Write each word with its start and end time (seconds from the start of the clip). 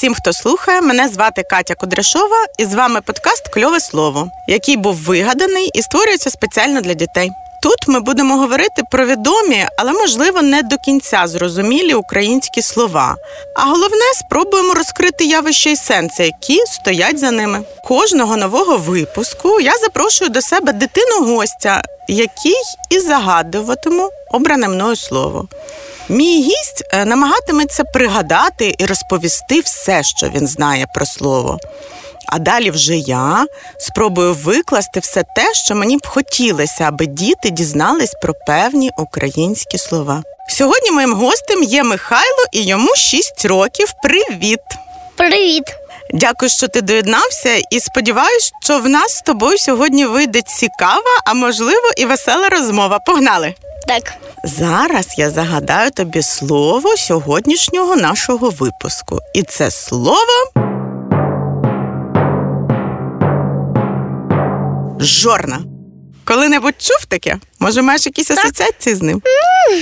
Всім, 0.00 0.14
хто 0.14 0.32
слухає. 0.32 0.80
Мене 0.80 1.08
звати 1.08 1.42
Катя 1.42 1.74
Кудряшова, 1.74 2.46
і 2.58 2.64
з 2.64 2.74
вами 2.74 3.00
подкаст 3.00 3.48
Кльове 3.48 3.80
слово, 3.80 4.30
який 4.48 4.76
був 4.76 4.94
вигаданий 4.96 5.70
і 5.74 5.82
створюється 5.82 6.30
спеціально 6.30 6.80
для 6.80 6.94
дітей. 6.94 7.30
Тут 7.62 7.88
ми 7.88 8.00
будемо 8.00 8.36
говорити 8.36 8.82
про 8.90 9.06
відомі, 9.06 9.66
але 9.78 9.92
можливо 9.92 10.42
не 10.42 10.62
до 10.62 10.76
кінця 10.76 11.26
зрозумілі 11.26 11.94
українські 11.94 12.62
слова. 12.62 13.16
А 13.56 13.64
головне, 13.64 14.14
спробуємо 14.14 14.74
розкрити 14.74 15.24
явища 15.24 15.70
і 15.70 15.76
сенси, 15.76 16.24
які 16.24 16.66
стоять 16.66 17.18
за 17.18 17.30
ними. 17.30 17.62
Кожного 17.84 18.36
нового 18.36 18.76
випуску 18.76 19.60
я 19.60 19.78
запрошую 19.78 20.30
до 20.30 20.42
себе 20.42 20.72
дитину 20.72 21.24
гостя, 21.24 21.82
який 22.08 22.62
і 22.90 22.98
загадуватиму 22.98 24.10
обране 24.32 24.68
мною 24.68 24.96
слово. 24.96 25.48
Мій 26.10 26.42
гість 26.42 26.84
е, 26.92 27.04
намагатиметься 27.04 27.84
пригадати 27.84 28.74
і 28.78 28.86
розповісти 28.86 29.60
все, 29.60 30.02
що 30.02 30.28
він 30.28 30.46
знає 30.46 30.86
про 30.94 31.06
слово. 31.06 31.58
А 32.26 32.38
далі 32.38 32.70
вже 32.70 32.96
я 32.96 33.46
спробую 33.78 34.34
викласти 34.34 35.00
все 35.00 35.24
те, 35.36 35.54
що 35.54 35.74
мені 35.74 35.96
б 35.96 36.06
хотілося, 36.06 36.84
аби 36.84 37.06
діти 37.06 37.50
дізнались 37.50 38.14
про 38.22 38.34
певні 38.46 38.90
українські 38.98 39.78
слова. 39.78 40.22
Сьогодні 40.48 40.90
моїм 40.90 41.14
гостем 41.14 41.62
є 41.62 41.82
Михайло 41.82 42.44
і 42.52 42.62
йому 42.62 42.96
6 42.96 43.44
років. 43.44 43.92
Привіт! 44.02 44.60
Привіт! 45.16 45.64
Дякую, 46.14 46.48
що 46.48 46.68
ти 46.68 46.80
доєднався, 46.80 47.54
і 47.70 47.80
сподіваюся, 47.80 48.52
що 48.62 48.78
в 48.78 48.88
нас 48.88 49.16
з 49.16 49.22
тобою 49.22 49.58
сьогодні 49.58 50.06
вийде 50.06 50.42
цікава, 50.42 51.20
а 51.24 51.34
можливо 51.34 51.90
і 51.96 52.04
весела 52.04 52.48
розмова. 52.48 52.98
Погнали! 52.98 53.54
Так, 53.86 54.12
Зараз 54.44 55.06
я 55.16 55.30
загадаю 55.30 55.90
тобі 55.90 56.22
слово 56.22 56.96
сьогоднішнього 56.96 57.96
нашого 57.96 58.50
випуску. 58.50 59.18
І 59.34 59.42
це 59.42 59.70
слово. 59.70 60.50
Жорна. 65.00 65.58
Коли-небудь 66.24 66.74
чув 66.78 67.04
таке? 67.08 67.38
Може, 67.58 67.82
маєш 67.82 68.06
якісь 68.06 68.30
асоціації 68.30 68.94
з 68.94 69.02
ним? 69.02 69.22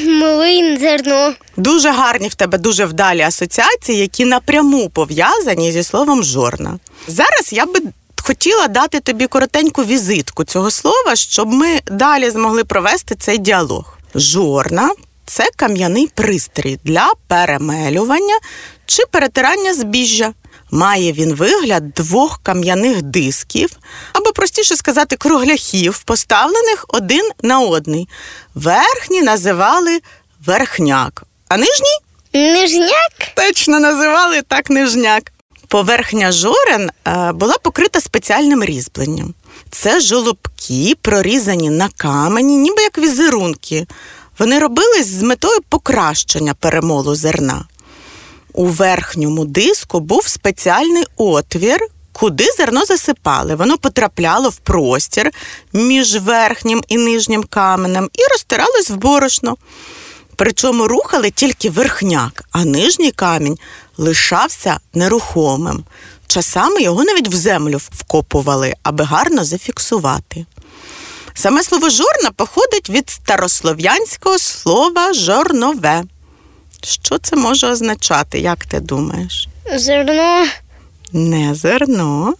млин, 0.06 0.78
зерно. 0.78 1.32
Дуже 1.56 1.90
гарні 1.90 2.28
в 2.28 2.34
тебе, 2.34 2.58
дуже 2.58 2.84
вдалі 2.84 3.20
асоціації, 3.20 3.98
які 3.98 4.24
напряму 4.24 4.88
пов'язані 4.90 5.72
зі 5.72 5.82
словом 5.82 6.24
жорна. 6.24 6.78
Зараз 7.06 7.52
я 7.52 7.66
би 7.66 7.80
хотіла 8.28 8.68
дати 8.68 9.00
тобі 9.00 9.26
коротеньку 9.26 9.84
візитку 9.84 10.44
цього 10.44 10.70
слова, 10.70 11.16
щоб 11.16 11.48
ми 11.48 11.80
далі 11.90 12.30
змогли 12.30 12.64
провести 12.64 13.14
цей 13.14 13.38
діалог. 13.38 13.98
Жорна 14.14 14.90
це 15.26 15.48
кам'яний 15.56 16.06
пристрій 16.14 16.78
для 16.84 17.12
перемелювання 17.26 18.38
чи 18.86 19.02
перетирання 19.10 19.74
збіжжя. 19.74 20.32
Має 20.70 21.12
він 21.12 21.34
вигляд 21.34 21.90
двох 21.90 22.40
кам'яних 22.42 23.02
дисків, 23.02 23.70
або 24.12 24.32
простіше 24.32 24.76
сказати, 24.76 25.16
кругляхів, 25.16 26.02
поставлених 26.02 26.84
один 26.88 27.30
на 27.42 27.60
одний. 27.60 28.08
Верхні 28.54 29.22
називали 29.22 30.00
верхняк, 30.46 31.22
а 31.48 31.56
нижній 31.56 31.98
Нижняк? 32.34 33.12
точно 33.34 33.80
називали 33.80 34.42
так 34.42 34.70
нижняк. 34.70 35.32
Поверхня 35.68 36.32
жорен 36.32 36.90
е, 37.06 37.32
була 37.32 37.54
покрита 37.62 38.00
спеціальним 38.00 38.64
різьбленням. 38.64 39.34
Це 39.70 40.00
жолобки, 40.00 40.96
прорізані 41.02 41.70
на 41.70 41.88
камені, 41.96 42.56
ніби 42.56 42.82
як 42.82 42.98
візерунки. 42.98 43.86
Вони 44.38 44.58
робились 44.58 45.06
з 45.06 45.22
метою 45.22 45.60
покращення 45.68 46.54
перемолу 46.54 47.14
зерна. 47.14 47.64
У 48.52 48.66
верхньому 48.66 49.44
диску 49.44 50.00
був 50.00 50.28
спеціальний 50.28 51.04
отвір, 51.16 51.80
куди 52.12 52.44
зерно 52.56 52.84
засипали. 52.84 53.54
Воно 53.54 53.78
потрапляло 53.78 54.48
в 54.48 54.56
простір 54.56 55.30
між 55.72 56.16
верхнім 56.16 56.82
і 56.88 56.96
нижнім 56.96 57.44
каменем 57.44 58.10
і 58.14 58.22
розтиралось 58.32 58.90
в 58.90 58.96
борошно. 58.96 59.56
Причому 60.38 60.88
рухали 60.88 61.30
тільки 61.30 61.70
верхняк, 61.70 62.44
а 62.52 62.64
нижній 62.64 63.10
камінь 63.10 63.58
лишався 63.96 64.80
нерухомим. 64.94 65.84
Часами 66.26 66.82
його 66.82 67.04
навіть 67.04 67.28
в 67.28 67.34
землю 67.34 67.78
вкопували, 67.80 68.74
аби 68.82 69.04
гарно 69.04 69.44
зафіксувати. 69.44 70.46
Саме 71.34 71.62
слово 71.62 71.90
жорна 71.90 72.30
походить 72.36 72.90
від 72.90 73.10
старослов'янського 73.10 74.38
слова 74.38 75.12
жорнове. 75.12 76.02
Що 76.82 77.18
це 77.18 77.36
може 77.36 77.66
означати, 77.66 78.40
як 78.40 78.66
ти 78.66 78.80
думаєш? 78.80 79.48
Зерно. 79.76 80.46
Не 81.12 81.54
зерно. 81.54 82.34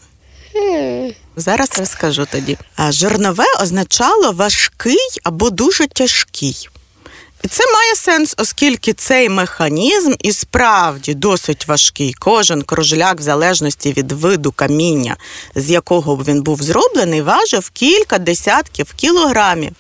Хм. 0.53 1.09
Зараз 1.37 1.79
розкажу 1.79 2.27
тоді. 2.31 2.59
Жорнове 2.91 3.45
означало 3.63 4.33
важкий 4.33 5.09
або 5.25 5.51
дуже 5.51 5.87
тяжкий. 5.87 6.69
І 7.45 7.49
це 7.49 7.65
має 7.73 7.95
сенс, 7.95 8.35
оскільки 8.39 8.93
цей 8.93 9.29
механізм 9.29 10.15
і 10.19 10.33
справді 10.33 11.15
досить 11.15 11.69
важкий. 11.69 12.15
Кожен 12.19 12.63
кружляк, 12.63 13.21
в 13.21 13.23
залежності 13.23 13.93
від 13.93 14.13
виду 14.13 14.53
каміння, 14.53 15.17
з 15.55 15.71
якого 15.71 16.17
він 16.17 16.43
був 16.43 16.63
зроблений, 16.63 17.23
важив 17.23 17.71
кілька 17.71 18.19
десятків 18.19 18.93
кілограмів. 18.97 19.73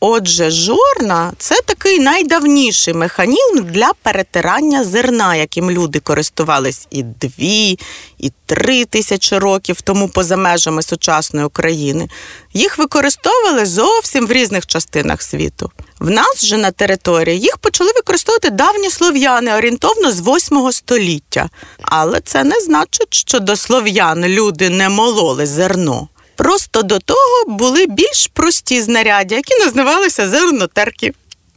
Отже, 0.00 0.50
жорна 0.50 1.32
це 1.38 1.54
такий 1.66 1.98
найдавніший 1.98 2.94
механізм 2.94 3.64
для 3.64 3.92
перетирання 4.02 4.84
зерна, 4.84 5.36
яким 5.36 5.70
люди 5.70 6.00
користувались 6.00 6.86
і 6.90 7.02
дві, 7.02 7.78
і 8.18 8.32
три 8.46 8.84
тисячі 8.84 9.38
років 9.38 9.80
тому 9.80 10.08
поза 10.08 10.36
межами 10.36 10.82
сучасної 10.82 11.46
України. 11.46 12.08
Їх 12.54 12.78
використовували 12.78 13.66
зовсім 13.66 14.26
в 14.26 14.32
різних 14.32 14.66
частинах 14.66 15.22
світу. 15.22 15.70
В 16.00 16.10
нас 16.10 16.44
же 16.44 16.56
на 16.56 16.70
території 16.70 17.40
їх 17.40 17.58
почали 17.58 17.92
використовувати 17.96 18.50
давні 18.50 18.90
слов'яни 18.90 19.54
орієнтовно 19.54 20.12
з 20.12 20.20
8 20.20 20.72
століття. 20.72 21.50
Але 21.82 22.20
це 22.20 22.44
не 22.44 22.60
значить, 22.60 23.14
що 23.14 23.40
до 23.40 23.56
слов'ян 23.56 24.24
люди 24.26 24.70
не 24.70 24.88
мололи 24.88 25.46
зерно. 25.46 26.08
Просто 26.36 26.82
до 26.82 26.98
того 26.98 27.44
були 27.48 27.86
більш 27.86 28.30
прості 28.32 28.82
знаряддя, 28.82 29.36
які 29.36 29.64
називалися 29.64 30.28
зернотерки. 30.28 31.12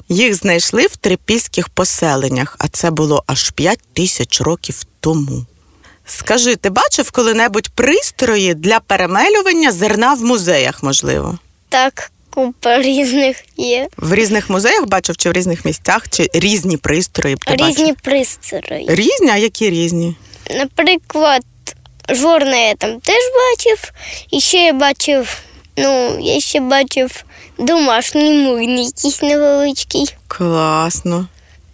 Їх 0.10 0.36
знайшли 0.36 0.88
в 0.88 0.96
трипільських 0.96 1.70
поселеннях, 1.70 2.56
а 2.60 2.68
це 2.68 2.92
було 2.92 3.24
аж 3.28 3.50
5 3.50 3.80
тисяч 3.94 4.42
років 4.42 4.76
тому. 5.00 5.46
Скажи, 6.06 6.56
ти 6.56 6.70
бачив 6.70 7.12
коли-небудь 7.12 7.70
пристрої 7.70 8.54
для 8.54 8.80
перемелювання 8.80 9.72
зерна 9.72 10.14
в 10.14 10.24
музеях, 10.24 10.84
можливо? 10.84 11.40
Так, 11.70 12.12
купа 12.30 12.82
різних 12.82 13.44
є. 13.58 13.88
В 13.98 14.14
різних 14.14 14.50
музеях 14.50 14.88
бачив 14.88 15.18
чи 15.18 15.30
в 15.30 15.34
різних 15.34 15.66
місцях, 15.66 16.10
чи 16.10 16.30
різні 16.34 16.78
пристрої? 16.78 17.36
ти 17.36 17.54
Різні 17.56 17.84
бачив? 17.84 17.96
пристрої. 18.04 18.86
Різні, 18.90 19.30
а 19.30 19.38
які 19.38 19.70
різні? 19.70 20.16
Наприклад, 20.58 21.42
жорна 22.10 22.56
я 22.58 22.76
там 22.76 23.00
теж 23.00 23.16
бачив. 23.36 23.92
І 24.32 24.40
ще 24.42 24.58
я 24.58 24.74
бачив, 24.74 25.38
ну, 25.78 26.18
я 26.22 26.40
ще 26.40 26.60
бачив 26.60 27.24
домашній 27.58 28.34
млин 28.34 28.80
якийсь 28.80 29.22
невеличкий. 29.22 30.16
Класно. 30.28 31.28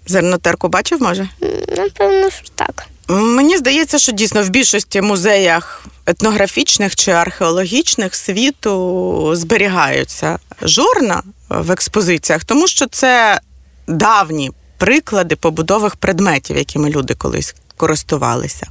Зернотерку 0.07 0.67
бачив, 0.67 1.01
може? 1.01 1.21
М, 1.43 1.49
Напевно, 1.77 2.29
що 2.29 2.43
так. 2.55 2.87
Мені 3.07 3.57
здається, 3.57 3.97
що 3.99 4.11
дійсно 4.11 4.43
в 4.43 4.49
більшості 4.49 5.01
музеях 5.01 5.85
етнографічних 6.05 6.95
чи 6.95 7.11
археологічних 7.11 8.15
світу 8.15 9.31
зберігаються 9.35 10.39
жорна 10.61 11.23
в 11.49 11.71
експозиціях, 11.71 12.43
тому 12.43 12.67
що 12.67 12.87
це 12.87 13.39
давні 13.87 14.51
приклади 14.77 15.35
побудових 15.35 15.95
предметів, 15.95 16.57
якими 16.57 16.89
люди 16.89 17.13
колись 17.13 17.55
користувалися. 17.77 18.67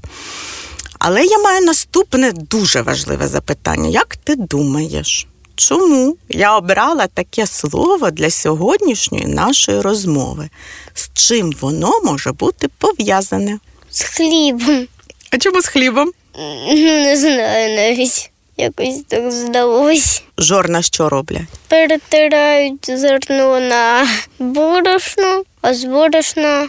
Але 0.98 1.24
я 1.24 1.38
маю 1.38 1.64
наступне 1.64 2.32
дуже 2.32 2.82
важливе 2.82 3.28
запитання. 3.28 3.88
Як 3.88 4.16
ти 4.16 4.36
думаєш, 4.36 5.26
чому 5.54 6.16
я 6.28 6.56
обрала 6.56 7.06
таке 7.06 7.46
слово 7.46 8.10
для 8.10 8.30
сьогоднішньої 8.30 9.26
нашої 9.26 9.80
розмови? 9.80 10.50
З 10.94 11.10
чим 11.14 11.52
воно 11.60 12.00
може 12.04 12.32
бути 12.32 12.68
пов'язане? 12.78 13.58
З 13.90 14.02
хлібом. 14.02 14.86
А 15.30 15.38
чому 15.38 15.62
з 15.62 15.66
хлібом? 15.66 16.12
Не 16.36 17.16
знаю 17.16 17.76
навіть. 17.76 18.30
Якось 18.56 19.02
так 19.08 19.32
здалось. 19.32 20.22
Жорна 20.38 20.82
що 20.82 21.08
роблять? 21.08 21.42
Перетирають 21.68 22.86
зерно 22.98 23.60
на 23.60 24.08
борошно, 24.38 25.42
а 25.60 25.74
з 25.74 25.84
борошна 25.84 26.68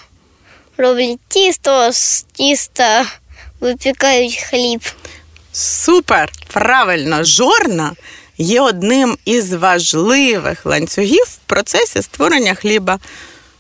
роблять 0.78 1.20
тісто, 1.28 1.72
а 1.72 1.92
з 1.92 2.26
тіста 2.34 3.06
випікають 3.60 4.36
хліб. 4.50 4.82
Супер! 5.52 6.32
Правильно, 6.48 7.24
жорна 7.24 7.92
є 8.38 8.62
одним 8.62 9.18
із 9.26 9.54
важливих 9.54 10.66
ланцюгів 10.66 11.24
в 11.24 11.38
процесі 11.38 12.02
створення 12.02 12.54
хліба. 12.54 13.00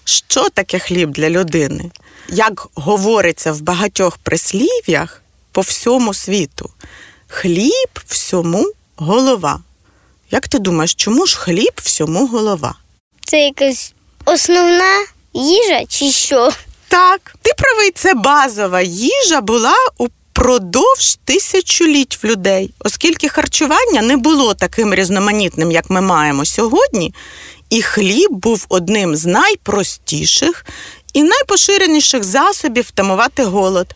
що 0.04 0.50
таке 0.50 0.80
хліб 0.80 1.10
для 1.10 1.30
людини? 1.30 1.92
Як 2.30 2.68
говориться 2.76 3.52
в 3.52 3.62
багатьох 3.62 4.18
прислів'ях 4.18 5.22
по 5.56 5.62
всьому 5.62 6.14
світу, 6.14 6.70
хліб 7.28 7.90
всьому 8.08 8.72
голова. 8.96 9.60
Як 10.32 10.48
ти 10.48 10.60
думаєш, 10.60 10.96
чому 10.96 11.26
ж 11.26 11.38
хліб 11.38 11.72
всьому 11.84 12.28
голова? 12.28 12.76
Це 13.26 13.40
якась 13.46 13.94
основна 14.26 15.06
їжа 15.34 15.86
чи 15.90 16.12
що? 16.12 16.52
Так, 16.88 17.36
ти 17.42 17.52
правий, 17.58 17.92
це 17.92 18.14
базова 18.14 18.82
їжа 18.82 19.42
була 19.42 19.74
упродовж 19.98 21.18
тисячоліть 21.26 22.24
в 22.24 22.28
людей, 22.28 22.74
оскільки 22.80 23.30
харчування 23.30 24.02
не 24.02 24.18
було 24.18 24.54
таким 24.54 24.94
різноманітним, 24.94 25.72
як 25.72 25.90
ми 25.90 26.02
маємо 26.02 26.46
сьогодні, 26.46 27.14
і 27.70 27.82
хліб 27.82 28.32
був 28.32 28.66
одним 28.70 29.16
з 29.16 29.26
найпростіших 29.26 30.66
і 31.14 31.24
найпоширеніших 31.24 32.24
засобів 32.24 32.84
втамувати 32.84 33.44
голод. 33.44 33.96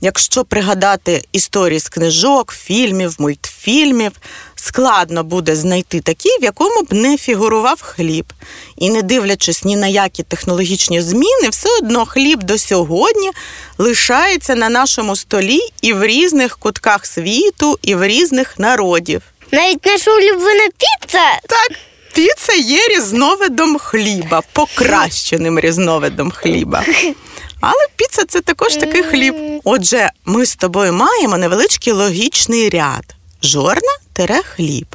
Якщо 0.00 0.44
пригадати 0.44 1.22
історії 1.32 1.80
з 1.80 1.88
книжок, 1.88 2.52
фільмів, 2.52 3.14
мультфільмів, 3.18 4.12
складно 4.54 5.24
буде 5.24 5.56
знайти 5.56 6.00
такі, 6.00 6.28
в 6.40 6.44
якому 6.44 6.82
б 6.82 6.92
не 6.92 7.16
фігурував 7.16 7.82
хліб. 7.82 8.32
І 8.76 8.90
не 8.90 9.02
дивлячись 9.02 9.64
ні 9.64 9.76
на 9.76 9.86
які 9.86 10.22
технологічні 10.22 11.02
зміни, 11.02 11.48
все 11.50 11.68
одно 11.82 12.06
хліб 12.06 12.42
до 12.42 12.58
сьогодні 12.58 13.30
лишається 13.78 14.54
на 14.54 14.68
нашому 14.68 15.16
столі 15.16 15.60
і 15.82 15.92
в 15.92 16.04
різних 16.04 16.58
кутках 16.58 17.06
світу, 17.06 17.78
і 17.82 17.94
в 17.94 18.06
різних 18.06 18.58
народів. 18.58 19.22
Навіть 19.52 19.86
наша 19.86 20.10
улюблена 20.10 20.68
піца. 20.78 21.24
Так, 21.46 21.78
піца 22.14 22.52
є 22.52 22.88
різновидом 22.88 23.78
хліба, 23.78 24.42
покращеним 24.52 25.60
різновидом 25.60 26.30
хліба. 26.30 26.84
Але 27.60 27.86
піца 27.96 28.24
це 28.28 28.40
також 28.40 28.76
такий 28.76 29.02
хліб. 29.02 29.34
Отже, 29.64 30.10
ми 30.24 30.46
з 30.46 30.56
тобою 30.56 30.92
маємо 30.92 31.38
невеличкий 31.38 31.92
логічний 31.92 32.68
ряд: 32.70 33.14
жорна 33.42 33.96
тере 34.12 34.42
хліб. 34.42 34.86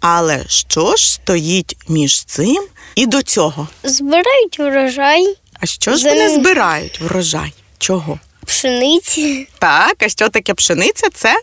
Але 0.00 0.44
що 0.48 0.96
ж 0.96 1.12
стоїть 1.12 1.76
між 1.88 2.24
цим 2.24 2.64
і 2.94 3.06
до 3.06 3.22
цього? 3.22 3.68
Збирають 3.84 4.58
врожай, 4.58 5.36
А 5.60 5.66
що 5.66 5.90
ж 5.90 5.96
За 5.98 6.10
вони 6.10 6.34
збирають? 6.34 7.00
Врожай? 7.00 7.52
Чого? 7.78 8.18
пшениці, 8.46 9.48
Так, 9.58 9.96
а 10.02 10.08
що 10.08 10.28
таке 10.28 10.54
пшениця? 10.54 11.06
Це 11.14 11.34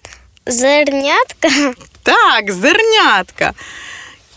зернятка. 0.45 1.49
Так, 2.03 2.51
зернятка. 2.51 3.53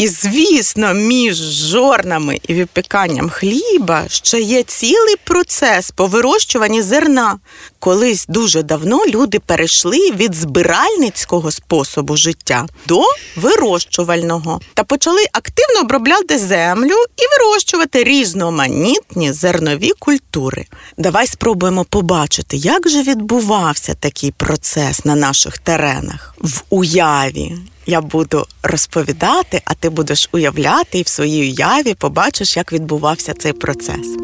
І, 0.01 0.09
звісно, 0.09 0.95
між 0.95 1.37
жорнами 1.37 2.39
і 2.49 2.55
випіканням 2.55 3.31
хліба 3.31 4.05
ще 4.09 4.41
є 4.41 4.63
цілий 4.63 5.17
процес 5.25 5.91
по 5.91 6.07
вирощуванні 6.07 6.83
зерна. 6.83 7.39
Колись 7.79 8.27
дуже 8.29 8.63
давно 8.63 9.07
люди 9.07 9.39
перейшли 9.39 10.11
від 10.11 10.35
збиральницького 10.35 11.51
способу 11.51 12.17
життя 12.17 12.67
до 12.87 13.03
вирощувального 13.37 14.61
та 14.75 14.85
почали 14.85 15.25
активно 15.33 15.81
обробляти 15.81 16.39
землю 16.39 16.95
і 17.17 17.23
вирощувати 17.39 18.05
різноманітні 18.05 19.33
зернові 19.33 19.93
культури. 19.99 20.67
Давай 20.97 21.27
спробуємо 21.27 21.85
побачити, 21.85 22.57
як 22.57 22.89
же 22.89 23.03
відбувався 23.03 23.95
такий 23.95 24.31
процес 24.31 25.05
на 25.05 25.15
наших 25.15 25.59
теренах 25.59 26.35
в 26.39 26.63
уяві. 26.71 27.57
Я 27.91 28.01
буду 28.01 28.47
розповідати, 28.63 29.63
а 29.65 29.75
ти 29.75 29.91
будеш 29.91 30.29
уявляти, 30.33 30.99
і 30.99 31.03
в 31.03 31.09
своїй 31.09 31.51
уяві 31.51 31.95
побачиш, 31.95 32.57
як 32.57 32.73
відбувався 32.73 33.35
цей 33.35 33.53
процес. 33.53 34.17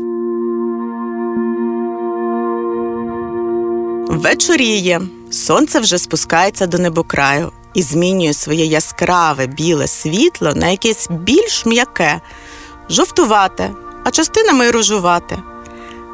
Вечоріє, 4.09 5.01
сонце 5.31 5.81
вже 5.81 5.99
спускається 5.99 6.67
до 6.67 6.79
небокраю 6.79 7.53
і 7.75 7.83
змінює 7.83 8.35
своє 8.35 8.65
яскраве 8.65 9.47
біле 9.47 9.87
світло 9.87 10.53
на 10.55 10.69
якесь 10.69 11.09
більш 11.11 11.67
м'яке, 11.67 12.21
жовтувате, 12.91 13.71
а 14.05 14.11
частинами 14.11 14.67
й 14.67 14.71
рожувате. 14.71 15.39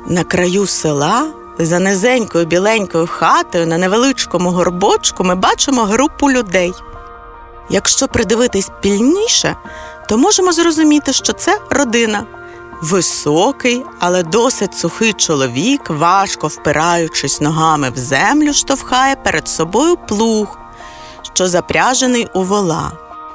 На 0.07 0.25
краю 0.25 0.67
села, 0.67 1.33
за 1.59 1.79
низенькою 1.79 2.47
біленькою 2.47 3.07
хатою, 3.07 3.67
на 3.67 3.79
невеличкому 3.79 4.51
горбочку, 4.51 5.25
ми 5.25 5.35
бачимо 5.35 5.83
групу 5.83 6.31
людей. 6.31 6.73
Якщо 7.71 8.09
придивитись 8.09 8.71
пільніше, 8.81 9.57
то 10.09 10.19
можемо 10.19 10.53
зрозуміти, 10.53 11.13
що 11.13 11.33
це 11.33 11.59
родина. 11.71 12.27
Високий, 12.83 13.85
але 13.99 14.23
досить 14.23 14.79
сухий 14.79 15.13
чоловік, 15.13 15.91
важко 15.91 16.47
впираючись 16.47 17.41
ногами 17.41 17.91
в 17.91 17.99
землю, 17.99 18.53
штовхає 18.53 19.17
перед 19.17 19.49
собою 19.49 19.97
плуг, 20.09 20.59
що 21.35 21.49
запряжений 21.49 22.29
у 22.35 22.43
вола. 22.43 22.93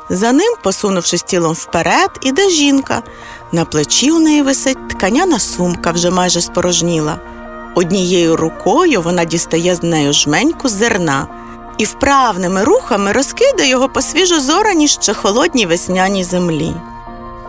За 0.10 0.32
ним, 0.32 0.54
посунувшись 0.64 1.24
тілом 1.24 1.54
вперед, 1.54 2.10
іде 2.22 2.50
жінка. 2.50 3.04
На 3.52 3.66
плечі 3.66 4.12
у 4.12 4.20
неї 4.20 4.42
висить 4.42 4.90
тканяна 4.90 5.40
сумка, 5.40 5.92
вже 5.92 6.10
майже 6.10 6.42
спорожніла. 6.42 7.20
Однією 7.76 8.36
рукою 8.36 9.02
вона 9.02 9.26
дістає 9.26 9.76
з 9.76 9.84
нею 9.84 10.14
жменьку 10.14 10.70
зерна 10.70 11.28
і 11.78 11.86
вправними 11.86 12.64
рухами 12.64 13.12
розкидає 13.12 13.70
його 13.70 13.90
по 13.90 14.02
свіжозораній 14.02 14.88
ще 14.88 15.14
холодній 15.14 15.66
весняній 15.66 16.24
землі. 16.24 16.74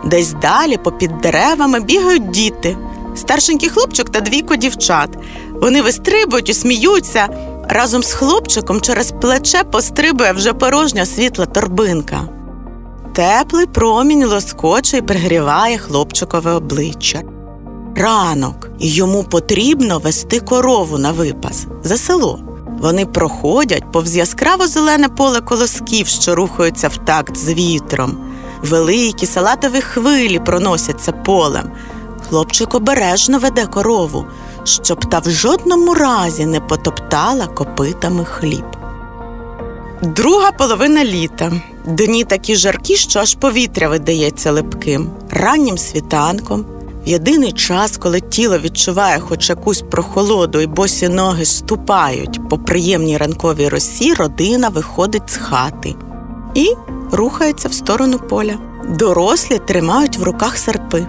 Десь 0.05 0.31
далі, 0.31 0.77
попід 0.77 1.17
деревами, 1.17 1.79
бігають 1.79 2.29
діти, 2.29 2.77
старшенький 3.15 3.69
хлопчик 3.69 4.09
та 4.09 4.19
двійко 4.19 4.55
дівчат. 4.55 5.09
Вони 5.49 5.81
вистрибують 5.81 6.49
і 6.49 6.53
сміються. 6.53 7.27
Разом 7.69 8.03
з 8.03 8.13
хлопчиком 8.13 8.81
через 8.81 9.11
плече 9.11 9.63
пострибує 9.63 10.31
вже 10.31 10.53
порожня 10.53 11.05
світла 11.05 11.45
торбинка. 11.45 12.21
Теплий 13.13 13.65
промінь 13.65 14.25
лоскоче 14.25 14.97
і 14.97 15.01
пригріває 15.01 15.77
хлопчикове 15.77 16.51
обличчя. 16.51 17.21
Ранок, 17.95 18.69
йому 18.79 19.23
потрібно 19.23 19.99
вести 19.99 20.39
корову 20.39 20.97
на 20.97 21.11
випас 21.11 21.65
за 21.83 21.97
село. 21.97 22.48
Вони 22.79 23.05
проходять 23.05 23.91
повз 23.91 24.15
яскраво 24.15 24.67
зелене 24.67 25.09
поле 25.09 25.41
колосків, 25.41 26.07
що 26.07 26.35
рухаються 26.35 26.87
в 26.87 26.97
такт 26.97 27.37
з 27.37 27.53
вітром. 27.53 28.17
Великі 28.61 29.25
салатові 29.25 29.81
хвилі 29.81 30.39
проносяться 30.39 31.11
полем. 31.11 31.71
Хлопчик 32.29 32.75
обережно 32.75 33.39
веде 33.39 33.65
корову, 33.65 34.25
щоб 34.63 35.09
та 35.09 35.19
в 35.19 35.29
жодному 35.29 35.93
разі 35.93 36.45
не 36.45 36.59
потоптала 36.59 37.47
копитами 37.47 38.25
хліб. 38.25 38.65
Друга 40.01 40.51
половина 40.51 41.05
літа. 41.05 41.51
Дні 41.85 42.23
такі 42.23 42.55
жаркі, 42.55 42.95
що 42.95 43.19
аж 43.19 43.35
повітря 43.35 43.89
видається 43.89 44.51
липким. 44.51 45.09
Раннім 45.29 45.77
світанком, 45.77 46.65
єдиний 47.09 47.51
час, 47.51 47.97
коли 47.97 48.21
тіло 48.21 48.59
відчуває 48.59 49.19
хоч 49.19 49.49
якусь 49.49 49.81
прохолоду 49.81 50.61
і 50.61 50.67
босі 50.67 51.09
ноги 51.09 51.45
ступають 51.45 52.49
по 52.49 52.57
приємній 52.57 53.17
ранковій 53.17 53.69
росі, 53.69 54.13
родина 54.13 54.69
виходить 54.69 55.29
з 55.29 55.37
хати 55.37 55.95
і 56.55 56.73
рухається 57.11 57.67
в 57.67 57.73
сторону 57.73 58.19
поля. 58.19 58.57
Дорослі 58.99 59.59
тримають 59.67 60.17
в 60.17 60.23
руках 60.23 60.57
серпи. 60.57 61.07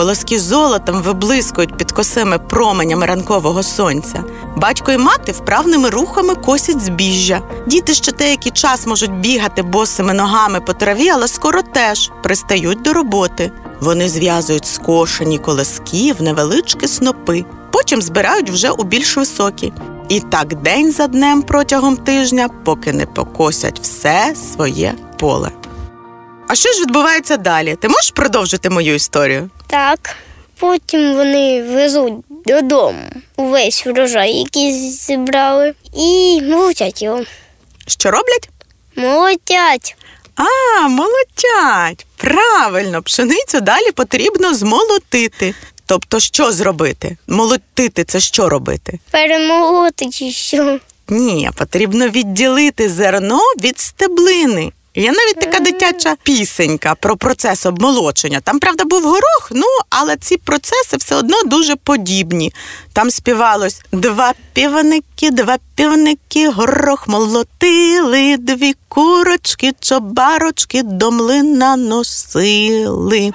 Колоски 0.00 0.40
золотом 0.40 1.02
виблискують 1.02 1.76
під 1.76 1.92
косими 1.92 2.38
променями 2.38 3.06
ранкового 3.06 3.62
сонця. 3.62 4.24
Батько 4.56 4.92
і 4.92 4.98
мати 4.98 5.32
вправними 5.32 5.88
рухами 5.88 6.34
косять 6.34 6.80
збіжжя. 6.80 7.42
Діти 7.66 7.94
ще 7.94 8.12
деякий 8.12 8.52
час 8.52 8.86
можуть 8.86 9.20
бігати 9.20 9.62
босими 9.62 10.12
ногами 10.12 10.60
по 10.60 10.72
траві, 10.72 11.08
але 11.08 11.28
скоро 11.28 11.62
теж 11.62 12.10
пристають 12.22 12.82
до 12.82 12.92
роботи. 12.92 13.52
Вони 13.80 14.08
зв'язують 14.08 14.66
скошені 14.66 15.38
колоски 15.38 16.12
в 16.18 16.22
невеличкі 16.22 16.88
снопи, 16.88 17.44
потім 17.72 18.02
збирають 18.02 18.50
вже 18.50 18.70
у 18.70 18.84
більш 18.84 19.16
високі. 19.16 19.72
І 20.08 20.20
так 20.20 20.54
день 20.54 20.92
за 20.92 21.06
днем 21.06 21.42
протягом 21.42 21.96
тижня, 21.96 22.48
поки 22.64 22.92
не 22.92 23.06
покосять 23.06 23.80
все 23.80 24.34
своє 24.54 24.94
поле. 25.18 25.50
А 26.50 26.54
що 26.54 26.72
ж 26.72 26.80
відбувається 26.80 27.36
далі? 27.36 27.76
Ти 27.80 27.88
можеш 27.88 28.10
продовжити 28.10 28.70
мою 28.70 28.94
історію? 28.94 29.50
Так. 29.66 30.16
Потім 30.58 31.14
вони 31.14 31.62
везуть 31.62 32.14
додому 32.46 33.02
увесь 33.36 33.86
врожай, 33.86 34.32
який 34.32 34.72
зібрали, 34.72 35.74
і 35.96 36.40
молотять 36.42 37.02
його. 37.02 37.24
Що 37.86 38.10
роблять? 38.10 38.48
Молотять. 38.96 39.96
А, 40.34 40.88
молотять. 40.88 42.06
Правильно, 42.16 43.02
пшеницю 43.02 43.60
далі 43.60 43.92
потрібно 43.92 44.54
змолотити. 44.54 45.54
Тобто, 45.86 46.20
що 46.20 46.52
зробити? 46.52 47.16
Молотити 47.28 48.04
це 48.04 48.20
що 48.20 48.48
робити? 48.48 48.98
Перемолоти 49.10 50.08
чи 50.10 50.30
що. 50.30 50.78
Ні, 51.08 51.50
потрібно 51.56 52.08
відділити 52.08 52.88
зерно 52.88 53.40
від 53.62 53.78
стеблини. 53.80 54.72
Є 54.94 55.12
навіть 55.12 55.40
така 55.40 55.60
дитяча 55.60 56.16
пісенька 56.22 56.94
про 56.94 57.16
процес 57.16 57.66
обмолочення. 57.66 58.40
Там, 58.40 58.58
правда, 58.58 58.84
був 58.84 59.02
горох, 59.02 59.48
ну 59.50 59.66
але 59.90 60.16
ці 60.16 60.36
процеси 60.36 60.96
все 60.96 61.16
одно 61.16 61.42
дуже 61.42 61.76
подібні. 61.76 62.52
Там 62.92 63.10
співалось 63.10 63.80
два 63.92 64.32
півники, 64.52 65.30
два 65.30 65.58
півники, 65.74 66.48
горох 66.48 67.08
молотили, 67.08 68.36
дві 68.36 68.74
курочки, 68.88 69.72
чобарочки 69.80 70.82
до 70.82 71.10
млина 71.10 71.76
носили. 71.76 73.32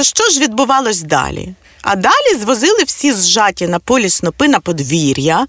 То 0.00 0.04
що 0.04 0.24
ж 0.24 0.40
відбувалось 0.40 1.02
далі? 1.02 1.54
А 1.82 1.96
далі 1.96 2.38
звозили 2.40 2.84
всі 2.86 3.12
зжаті 3.12 3.66
на 3.66 3.78
полі 3.78 4.10
снопи 4.10 4.48
на 4.48 4.60
подвір'я, 4.60 5.46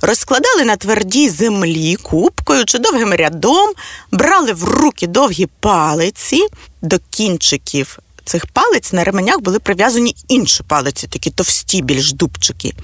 розкладали 0.00 0.64
на 0.64 0.76
твердій 0.76 1.28
землі 1.28 1.96
купкою 1.96 2.64
чи 2.64 2.78
довгим 2.78 3.14
рядом, 3.14 3.70
брали 4.10 4.52
в 4.52 4.64
руки 4.64 5.06
довгі 5.06 5.46
палиці, 5.60 6.46
до 6.82 6.98
кінчиків 7.10 7.98
цих 8.24 8.46
палиць 8.46 8.92
на 8.92 9.04
ременях 9.04 9.40
були 9.40 9.58
прив'язані 9.58 10.16
інші 10.28 10.62
палиці, 10.62 11.06
такі 11.06 11.30
товсті, 11.30 11.82
більш 11.82 12.12
дубчики. 12.12 12.74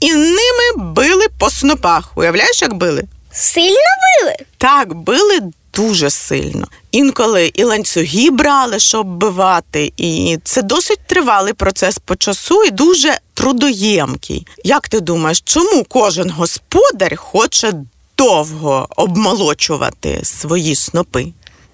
І 0.00 0.14
ними 0.14 0.76
били 0.76 1.26
по 1.38 1.50
снопах. 1.50 2.12
Уявляєш, 2.16 2.62
як 2.62 2.74
били? 2.74 3.04
Сильно 3.32 3.90
били? 4.20 4.36
Так, 4.58 4.94
били 4.94 5.40
дуже 5.74 6.10
сильно. 6.10 6.66
Інколи 6.94 7.50
і 7.54 7.64
ланцюги 7.64 8.30
брали, 8.30 8.78
щоб 8.78 9.06
бивати, 9.06 9.92
і 9.96 10.38
це 10.44 10.62
досить 10.62 11.00
тривалий 11.06 11.52
процес 11.52 11.98
по 11.98 12.16
часу 12.16 12.64
і 12.64 12.70
дуже 12.70 13.18
трудоємкий. 13.34 14.46
Як 14.64 14.88
ти 14.88 15.00
думаєш, 15.00 15.40
чому 15.40 15.84
кожен 15.88 16.30
господар 16.30 17.16
хоче 17.16 17.72
довго 18.18 18.88
обмолочувати 18.96 20.20
свої 20.24 20.74
снопи? 20.74 21.26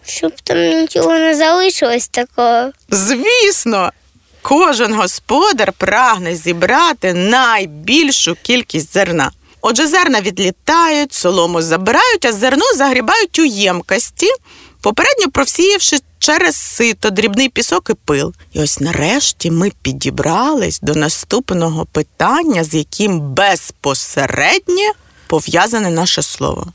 Щоб 0.06 0.32
там 0.44 0.58
нічого 0.58 1.14
не 1.14 1.34
залишилось 1.34 2.08
такого. 2.08 2.70
Звісно, 2.90 3.92
кожен 4.42 4.94
господар 4.94 5.72
прагне 5.72 6.36
зібрати 6.36 7.14
найбільшу 7.14 8.36
кількість 8.42 8.92
зерна. 8.92 9.30
Отже, 9.60 9.86
зерна 9.86 10.20
відлітають, 10.20 11.12
солому 11.14 11.62
забирають, 11.62 12.24
а 12.24 12.32
зерно 12.32 12.64
загрібають 12.76 13.38
у 13.38 13.44
ємкості, 13.44 14.26
попередньо 14.80 15.30
просіявши 15.30 15.96
через 16.18 16.56
сито, 16.56 17.10
дрібний 17.10 17.48
пісок 17.48 17.90
і 17.90 17.94
пил. 17.94 18.34
І 18.52 18.60
ось 18.60 18.80
нарешті 18.80 19.50
ми 19.50 19.72
підібрались 19.82 20.80
до 20.80 20.94
наступного 20.94 21.86
питання, 21.86 22.64
з 22.64 22.74
яким 22.74 23.20
безпосередньо 23.20 24.92
пов'язане 25.26 25.90
наше 25.90 26.22
слово. 26.22 26.66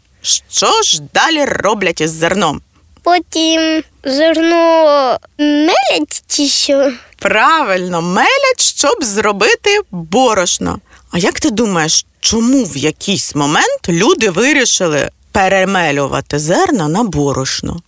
Що 0.49 0.81
ж 0.81 1.01
далі 1.13 1.45
роблять 1.45 2.01
із 2.01 2.11
зерном? 2.11 2.61
Потім 3.03 3.83
зерно 4.03 5.17
мелять 5.37 6.23
чи 6.27 6.47
що? 6.47 6.91
Правильно, 7.19 8.01
мелять, 8.01 8.59
щоб 8.59 9.03
зробити 9.03 9.79
борошно. 9.91 10.79
А 11.11 11.17
як 11.17 11.39
ти 11.39 11.51
думаєш, 11.51 12.05
чому 12.19 12.63
в 12.65 12.77
якийсь 12.77 13.35
момент 13.35 13.89
люди 13.89 14.29
вирішили 14.29 15.09
перемелювати 15.31 16.39
зерна 16.39 16.87
на 16.87 17.03
борошно? 17.03 17.79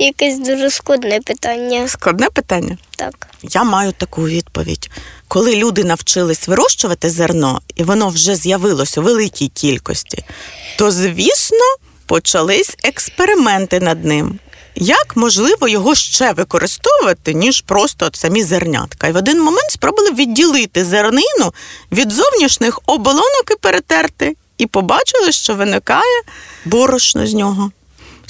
Якесь 0.00 0.38
дуже 0.38 0.70
складне 0.70 1.20
питання. 1.20 1.88
Складне 1.88 2.26
питання. 2.30 2.78
Так. 2.96 3.14
Я 3.42 3.64
маю 3.64 3.92
таку 3.92 4.26
відповідь. 4.26 4.90
Коли 5.28 5.56
люди 5.56 5.84
навчились 5.84 6.48
вирощувати 6.48 7.10
зерно, 7.10 7.60
і 7.76 7.82
воно 7.82 8.08
вже 8.08 8.34
з'явилось 8.34 8.98
у 8.98 9.02
великій 9.02 9.48
кількості, 9.48 10.24
то, 10.78 10.90
звісно, 10.90 11.66
почались 12.06 12.76
експерименти 12.82 13.80
над 13.80 14.04
ним. 14.04 14.38
Як 14.74 15.16
можливо 15.16 15.68
його 15.68 15.94
ще 15.94 16.32
використовувати, 16.32 17.34
ніж 17.34 17.60
просто 17.60 18.06
от 18.06 18.16
самі 18.16 18.42
зернятка? 18.44 19.08
І 19.08 19.12
в 19.12 19.16
один 19.16 19.42
момент 19.42 19.70
спробували 19.70 20.10
відділити 20.10 20.84
зернину 20.84 21.54
від 21.92 22.12
зовнішніх 22.12 22.80
оболонок 22.86 23.50
і 23.50 23.54
перетерти, 23.54 24.36
і 24.58 24.66
побачили, 24.66 25.32
що 25.32 25.54
виникає 25.54 26.22
борошно 26.64 27.26
з 27.26 27.34
нього. 27.34 27.70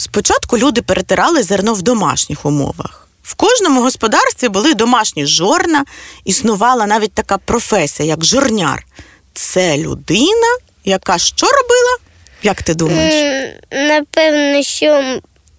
Спочатку 0.00 0.56
люди 0.56 0.82
перетирали 0.82 1.42
зерно 1.42 1.74
в 1.74 1.82
домашніх 1.82 2.46
умовах. 2.46 3.08
В 3.22 3.34
кожному 3.34 3.82
господарстві 3.82 4.48
були 4.48 4.74
домашні 4.74 5.26
жорна, 5.26 5.84
існувала 6.24 6.86
навіть 6.86 7.12
така 7.12 7.38
професія, 7.38 8.08
як 8.08 8.24
жорняр. 8.24 8.86
Це 9.34 9.78
людина, 9.78 10.56
яка 10.84 11.18
що 11.18 11.46
робила? 11.46 11.96
Як 12.42 12.62
ти 12.62 12.74
думаєш? 12.74 13.54
Напевно, 13.72 14.62
що 14.62 15.18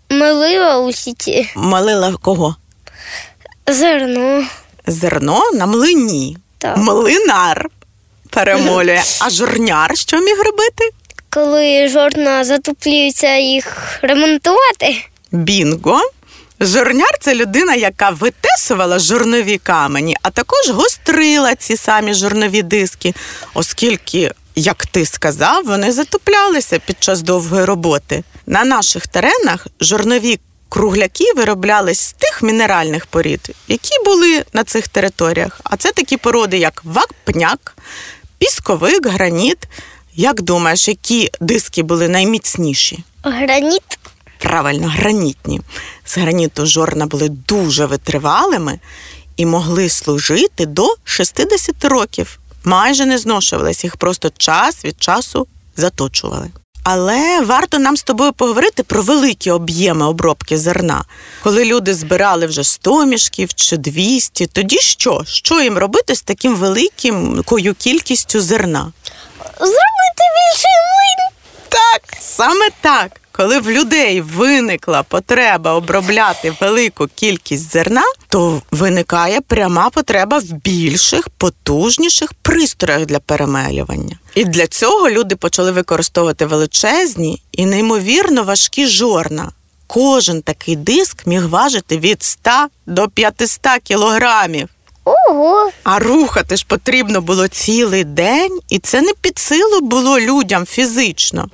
милила 0.09 0.79
усі 0.79 1.13
ці 1.13 1.49
Малила 1.55 2.17
кого? 2.21 2.55
зерно. 3.67 4.43
Зерно 4.87 5.51
на 5.53 5.65
млині. 5.65 6.37
Так. 6.57 6.77
Млинар 6.77 7.69
перемолює. 8.29 9.03
А 9.19 9.29
жорняр 9.29 9.97
що 9.97 10.17
міг 10.17 10.37
робити? 10.37 10.89
Коли 11.33 11.87
жорна 11.87 12.43
затоплюються 12.43 13.35
їх 13.35 13.99
ремонтувати. 14.01 14.95
Бінго. 15.31 16.01
Жорняр 16.59 17.17
це 17.21 17.35
людина, 17.35 17.75
яка 17.75 18.09
витесувала 18.09 18.99
жорнові 18.99 19.57
камені, 19.57 20.15
а 20.21 20.29
також 20.29 20.69
гострила 20.69 21.55
ці 21.55 21.77
самі 21.77 22.13
жорнові 22.13 22.61
диски, 22.61 23.13
оскільки, 23.53 24.31
як 24.55 24.85
ти 24.85 25.05
сказав, 25.05 25.65
вони 25.65 25.91
затоплялися 25.91 26.79
під 26.79 27.03
час 27.03 27.21
довгої 27.21 27.65
роботи. 27.65 28.23
На 28.45 28.63
наших 28.63 29.07
теренах 29.07 29.67
жорнові 29.79 30.39
кругляки 30.69 31.25
вироблялись 31.35 31.99
з 31.99 32.13
тих 32.13 32.43
мінеральних 32.43 33.05
порід, 33.05 33.55
які 33.67 34.03
були 34.05 34.43
на 34.53 34.63
цих 34.63 34.87
територіях. 34.87 35.61
А 35.63 35.77
це 35.77 35.91
такі 35.91 36.17
породи, 36.17 36.57
як 36.57 36.81
вапняк, 36.83 37.75
пісковик, 38.37 39.07
граніт. 39.07 39.57
Як 40.15 40.41
думаєш, 40.41 40.87
які 40.87 41.29
диски 41.41 41.83
були 41.83 42.07
найміцніші? 42.07 43.03
Граніт 43.23 43.81
Правильно, 44.39 44.87
гранітні. 44.87 45.61
З 46.05 46.17
граніту 46.17 46.65
жорна 46.65 47.05
були 47.05 47.29
дуже 47.29 47.85
витривалими 47.85 48.79
і 49.37 49.45
могли 49.45 49.89
служити 49.89 50.65
до 50.65 50.95
60 51.03 51.85
років. 51.85 52.39
Майже 52.63 53.05
не 53.05 53.17
зношувались, 53.17 53.83
їх 53.83 53.97
просто 53.97 54.31
час 54.37 54.85
від 54.85 55.01
часу 55.01 55.47
заточували. 55.77 56.49
Але 56.83 57.41
варто 57.41 57.79
нам 57.79 57.97
з 57.97 58.03
тобою 58.03 58.33
поговорити 58.33 58.83
про 58.83 59.01
великі 59.01 59.51
об'єми 59.51 60.05
обробки 60.05 60.57
зерна. 60.57 61.05
Коли 61.43 61.65
люди 61.65 61.93
збирали 61.93 62.45
вже 62.45 62.63
100 62.63 63.05
мішків 63.05 63.53
чи 63.53 63.77
200, 63.77 64.47
тоді 64.47 64.77
що? 64.77 65.21
Що 65.25 65.61
їм 65.61 65.77
робити 65.77 66.15
з 66.15 66.21
таким 66.21 66.55
великим 66.55 67.43
кількістю 67.77 68.41
зерна? 68.41 68.91
Зробити 69.59 70.23
більше 70.35 70.67
млин. 70.87 71.29
Так, 71.69 72.01
саме 72.19 72.69
так. 72.81 73.11
Коли 73.31 73.59
в 73.59 73.69
людей 73.69 74.21
виникла 74.21 75.03
потреба 75.03 75.73
обробляти 75.73 76.53
велику 76.61 77.07
кількість 77.07 77.71
зерна, 77.71 78.03
то 78.27 78.61
виникає 78.71 79.41
пряма 79.41 79.89
потреба 79.89 80.37
в 80.37 80.43
більших, 80.43 81.29
потужніших 81.29 82.33
пристроях 82.33 83.05
для 83.05 83.19
перемелювання. 83.19 84.15
І 84.35 84.45
для 84.45 84.67
цього 84.67 85.09
люди 85.09 85.35
почали 85.35 85.71
використовувати 85.71 86.45
величезні 86.45 87.41
і 87.51 87.65
неймовірно 87.65 88.43
важкі 88.43 88.87
жорна. 88.87 89.51
Кожен 89.87 90.41
такий 90.41 90.75
диск 90.75 91.27
міг 91.27 91.47
важити 91.47 91.97
від 91.97 92.23
100 92.23 92.51
до 92.85 93.09
500 93.09 93.61
кілограмів. 93.83 94.69
Ого, 95.05 95.69
А 95.83 95.99
рухати 95.99 96.55
ж 96.57 96.65
потрібно 96.67 97.21
було 97.21 97.47
цілий 97.47 98.03
день, 98.03 98.59
і 98.69 98.79
це 98.79 99.01
не 99.01 99.13
під 99.21 99.39
силу 99.39 99.81
було 99.81 100.19
людям 100.19 100.65
фізично. 100.65 101.47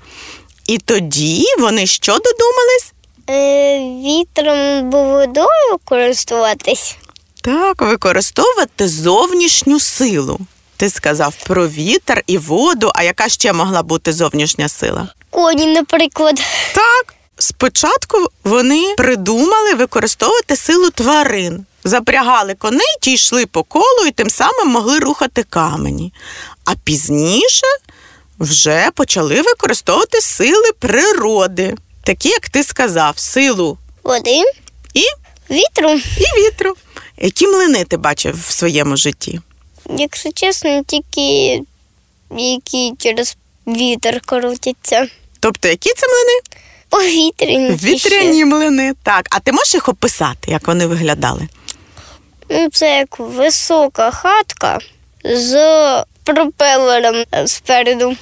І 0.68 0.78
тоді 0.78 1.46
вони 1.60 1.86
що 1.88 2.12
додумались? 2.12 2.94
е, 3.30 3.80
вітром 3.80 4.58
або 4.58 5.04
водою 5.04 5.78
користуватись. 5.86 6.96
Так, 7.44 7.82
використовувати 7.82 8.88
зовнішню 8.88 9.80
силу. 9.80 10.40
Ти 10.78 10.90
сказав 10.90 11.36
про 11.48 11.68
вітер 11.68 12.24
і 12.28 12.38
воду, 12.38 12.92
а 12.96 13.04
яка 13.04 13.30
ще 13.30 13.54
могла 13.54 13.84
бути 13.84 14.14
зовнішня 14.14 14.70
сила? 14.70 15.08
Коні, 15.30 15.66
наприклад. 15.66 16.42
Так, 16.76 17.14
спочатку 17.38 18.18
вони 18.44 18.94
придумали 18.98 19.74
використовувати 19.74 20.56
силу 20.56 20.90
тварин. 20.90 21.66
Запрягали 21.88 22.56
коней, 22.56 22.96
ті 23.02 23.14
йшли 23.14 23.46
по 23.46 23.64
колу 23.64 24.06
і 24.08 24.12
тим 24.12 24.30
самим 24.30 24.68
могли 24.68 25.00
рухати 25.00 25.44
камені. 25.44 26.14
А 26.66 26.76
пізніше 26.76 27.68
вже 28.40 28.92
почали 28.96 29.42
використовувати 29.42 30.22
сили 30.22 30.72
природи, 30.80 31.76
такі, 32.04 32.30
як 32.30 32.50
ти 32.50 32.64
сказав, 32.64 33.18
силу 33.20 33.78
Води, 34.04 34.42
і, 34.94 35.04
вітру. 35.54 35.90
і 36.18 36.42
вітру. 36.42 36.74
Які 37.18 37.48
млини 37.48 37.84
ти 37.84 37.98
бачив 37.98 38.44
в 38.48 38.52
своєму 38.52 38.98
житті? 38.98 39.40
Якщо 39.98 40.32
чесно, 40.32 40.84
тільки 40.84 41.62
які 42.38 42.94
через 43.00 43.38
вітер 43.68 44.22
крутяться. 44.26 45.08
Тобто, 45.40 45.68
які 45.68 45.90
це 45.98 46.08
млини? 46.08 46.40
Повітряні. 46.90 47.70
Вітряні 47.84 48.46
млини. 48.46 48.94
Так, 49.04 49.28
а 49.32 49.40
ти 49.40 49.52
можеш 49.52 49.74
їх 49.74 49.90
описати, 49.90 50.52
як 50.52 50.68
вони 50.68 50.88
виглядали? 50.88 51.48
Це 52.72 52.98
як 52.98 53.20
висока 53.20 54.12
хатка 54.12 54.80
з 55.24 55.58
пропелером 56.24 57.24
спереду. 57.46 58.16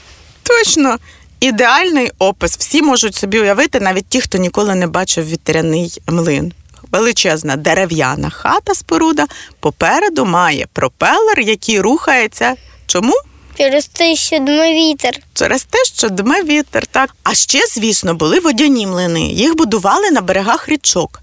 Точно. 0.44 0.98
Ідеальний 1.39 2.12
опис. 2.20 2.58
Всі 2.58 2.82
можуть 2.82 3.15
собі 3.15 3.39
уявити, 3.39 3.79
навіть 3.79 4.08
ті, 4.10 4.22
хто 4.22 4.38
ніколи 4.38 4.75
не 4.75 4.88
бачив 4.88 5.27
вітряний 5.27 6.01
млин. 6.08 6.53
Величезна 6.91 7.55
дерев'яна 7.55 8.29
хата 8.29 8.74
споруда 8.75 9.25
попереду 9.60 10.25
має 10.25 10.67
пропелер, 10.74 11.39
який 11.39 11.79
рухається. 11.79 12.55
Чому? 12.88 13.13
Через 13.58 13.88
те, 13.88 14.15
що 14.15 14.39
дме 14.39 14.74
вітер. 14.74 15.20
Через 15.34 15.63
те, 15.63 15.77
що 15.86 16.10
дме 16.10 16.44
вітер, 16.44 16.88
так. 16.88 17.15
А 17.24 17.34
ще, 17.34 17.60
звісно, 17.67 18.13
були 18.13 18.39
водяні 18.39 18.88
млини. 18.88 19.27
Їх 19.27 19.55
будували 19.55 20.12
на 20.12 20.22
берегах 20.22 20.70
річок. 20.70 21.22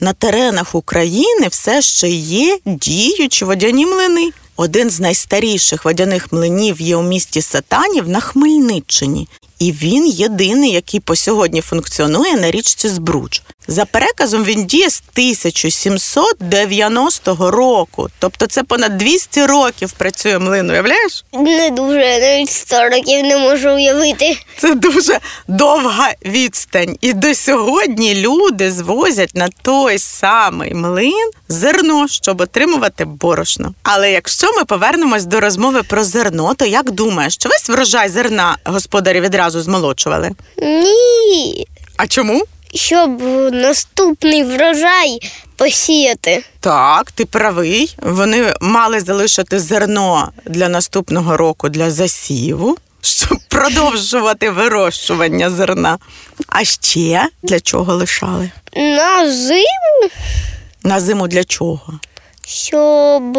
На 0.00 0.12
теренах 0.12 0.74
України 0.74 1.48
все 1.50 1.82
ще 1.82 2.08
є 2.08 2.58
діючі 2.66 3.44
водяні 3.44 3.86
млини. 3.86 4.30
Один 4.56 4.90
з 4.90 5.00
найстаріших 5.00 5.84
водяних 5.84 6.32
млинів 6.32 6.80
є 6.80 6.96
у 6.96 7.02
місті 7.02 7.42
Сатанів 7.42 8.08
на 8.08 8.20
Хмельниччині. 8.20 9.28
І 9.58 9.72
він 9.72 10.06
єдиний, 10.06 10.70
який 10.70 11.00
по 11.00 11.16
сьогодні 11.16 11.60
функціонує 11.60 12.36
на 12.36 12.50
річці 12.50 12.88
Збруч. 12.88 13.42
За 13.68 13.84
переказом 13.84 14.44
він 14.44 14.64
діє 14.64 14.90
з 14.90 15.02
1790 15.12 17.50
року. 17.50 18.08
Тобто 18.18 18.46
це 18.46 18.62
понад 18.62 18.98
200 18.98 19.46
років 19.46 19.92
працює 19.92 20.38
млин, 20.38 20.70
уявляєш? 20.70 21.24
Не 21.32 21.70
дуже, 21.70 22.18
навіть 22.20 22.50
100 22.50 22.82
років 22.82 23.24
не 23.24 23.36
можу 23.36 23.70
уявити. 23.70 24.36
Це 24.58 24.74
дуже 24.74 25.18
довга 25.48 26.10
відстань. 26.26 26.96
І 27.00 27.12
до 27.12 27.34
сьогодні 27.34 28.14
люди 28.14 28.70
звозять 28.70 29.34
на 29.34 29.48
той 29.62 29.98
самий 29.98 30.74
млин 30.74 31.30
зерно, 31.48 32.08
щоб 32.08 32.40
отримувати 32.40 33.04
борошно. 33.04 33.74
Але 33.82 34.12
якщо 34.12 34.52
ми 34.52 34.64
повернемось 34.64 35.24
до 35.24 35.40
розмови 35.40 35.82
про 35.82 36.04
зерно, 36.04 36.54
то 36.54 36.64
як 36.64 36.90
думаєш, 36.90 37.34
що 37.34 37.48
весь 37.48 37.68
врожай 37.68 38.08
зерна 38.08 38.56
господарі 38.64 39.20
відразу 39.20 39.45
змолочували? 39.50 40.30
Ні. 40.62 41.66
А 41.96 42.06
чому? 42.06 42.44
Щоб 42.74 43.22
наступний 43.52 44.44
врожай 44.44 45.18
посіяти. 45.56 46.44
Так, 46.60 47.10
ти 47.10 47.24
правий. 47.24 47.96
Вони 48.02 48.54
мали 48.60 49.00
залишити 49.00 49.58
зерно 49.60 50.32
для 50.46 50.68
наступного 50.68 51.36
року 51.36 51.68
для 51.68 51.90
засіву, 51.90 52.76
щоб 53.00 53.38
продовжувати 53.48 54.50
вирощування 54.50 55.50
зерна. 55.50 55.98
А 56.48 56.64
ще 56.64 57.28
для 57.42 57.60
чого 57.60 57.94
лишали? 57.94 58.50
На 58.76 59.32
зиму, 59.32 60.10
На 60.82 61.00
зиму 61.00 61.28
для 61.28 61.44
чого? 61.44 62.00
щоб 62.48 63.38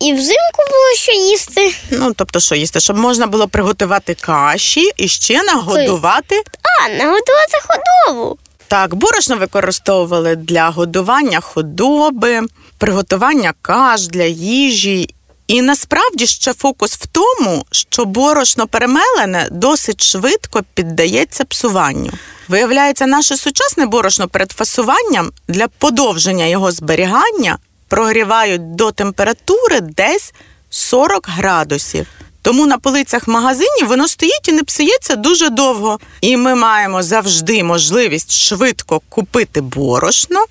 і 0.00 0.12
взимку 0.12 0.62
було 0.70 0.94
що 0.94 1.12
їсти. 1.12 1.74
Ну, 1.90 2.12
тобто, 2.16 2.40
що 2.40 2.54
їсти, 2.54 2.80
щоб 2.80 2.98
можна 2.98 3.26
було 3.26 3.48
приготувати 3.48 4.14
каші 4.14 4.90
і 4.96 5.08
ще 5.08 5.42
нагодувати. 5.42 6.42
А, 6.62 6.88
наготувати 6.88 7.58
худобу. 7.66 8.38
Так, 8.68 8.94
борошно 8.94 9.36
використовували 9.36 10.36
для 10.36 10.68
годування 10.68 11.40
худоби, 11.40 12.40
приготування 12.78 13.54
каш 13.62 14.06
для 14.06 14.24
їжі. 14.24 15.14
І 15.46 15.62
насправді 15.62 16.26
ще 16.26 16.52
фокус 16.52 16.92
в 16.92 17.06
тому, 17.06 17.64
що 17.70 18.04
борошно 18.04 18.66
перемелене 18.66 19.48
досить 19.50 20.02
швидко 20.02 20.62
піддається 20.74 21.44
псуванню. 21.44 22.10
Виявляється, 22.48 23.06
наше 23.06 23.36
сучасне 23.36 23.86
борошно 23.86 24.28
перед 24.28 24.52
фасуванням 24.52 25.32
для 25.48 25.68
подовження 25.68 26.46
його 26.46 26.72
зберігання 26.72 27.58
прогрівають 27.88 28.74
до 28.74 28.92
температури 28.92 29.80
десь 29.80 30.32
40 30.70 31.28
градусів. 31.28 32.06
Тому 32.42 32.66
на 32.66 32.78
полицях 32.78 33.28
магазинів 33.28 33.86
воно 33.86 34.08
стоїть 34.08 34.48
і 34.48 34.52
не 34.52 34.62
псується 34.62 35.16
дуже 35.16 35.50
довго. 35.50 35.98
І 36.20 36.36
ми 36.36 36.54
маємо 36.54 37.02
завжди 37.02 37.64
можливість 37.64 38.32
швидко 38.32 39.00
купити 39.08 39.60
борошно, 39.60 40.44